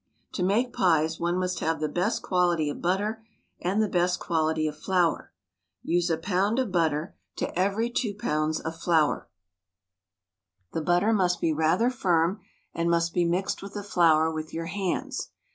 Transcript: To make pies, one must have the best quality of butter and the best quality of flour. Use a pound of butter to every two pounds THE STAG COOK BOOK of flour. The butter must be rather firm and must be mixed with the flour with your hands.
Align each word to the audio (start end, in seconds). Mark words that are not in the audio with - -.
To 0.33 0.41
make 0.41 0.73
pies, 0.73 1.19
one 1.19 1.37
must 1.37 1.59
have 1.59 1.79
the 1.79 1.87
best 1.87 2.23
quality 2.23 2.71
of 2.71 2.81
butter 2.81 3.23
and 3.61 3.79
the 3.83 3.87
best 3.87 4.19
quality 4.19 4.65
of 4.65 4.75
flour. 4.75 5.31
Use 5.83 6.09
a 6.09 6.17
pound 6.17 6.57
of 6.57 6.71
butter 6.71 7.15
to 7.35 7.53
every 7.55 7.87
two 7.91 8.15
pounds 8.15 8.57
THE 8.57 8.71
STAG 8.71 8.73
COOK 8.73 8.73
BOOK 8.73 8.79
of 8.79 8.83
flour. 8.83 9.29
The 10.73 10.81
butter 10.81 11.13
must 11.13 11.39
be 11.39 11.53
rather 11.53 11.91
firm 11.91 12.41
and 12.73 12.89
must 12.89 13.13
be 13.13 13.25
mixed 13.25 13.61
with 13.61 13.75
the 13.75 13.83
flour 13.83 14.31
with 14.33 14.55
your 14.55 14.65
hands. 14.65 15.29